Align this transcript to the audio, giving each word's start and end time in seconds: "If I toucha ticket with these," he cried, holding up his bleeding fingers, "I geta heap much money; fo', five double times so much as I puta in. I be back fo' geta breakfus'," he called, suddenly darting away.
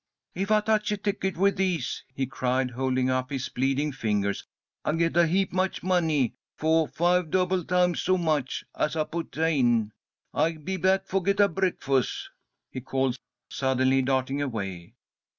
"If 0.33 0.49
I 0.49 0.61
toucha 0.61 0.97
ticket 0.97 1.37
with 1.37 1.57
these," 1.57 2.03
he 2.15 2.25
cried, 2.25 2.71
holding 2.71 3.11
up 3.11 3.29
his 3.29 3.49
bleeding 3.49 3.91
fingers, 3.91 4.47
"I 4.83 4.93
geta 4.93 5.27
heap 5.27 5.53
much 5.53 5.83
money; 5.83 6.33
fo', 6.57 6.87
five 6.87 7.29
double 7.29 7.63
times 7.63 8.01
so 8.01 8.17
much 8.17 8.63
as 8.75 8.95
I 8.95 9.03
puta 9.03 9.47
in. 9.49 9.91
I 10.33 10.53
be 10.53 10.77
back 10.77 11.05
fo' 11.05 11.19
geta 11.19 11.47
breakfus'," 11.47 12.31
he 12.71 12.81
called, 12.81 13.19
suddenly 13.51 14.01
darting 14.01 14.41
away. 14.41 14.95